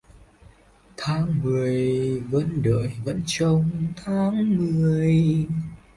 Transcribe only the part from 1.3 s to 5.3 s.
mười vẫn đợi vẫn trông tháng mười..